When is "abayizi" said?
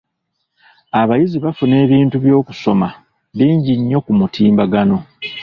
1.01-1.37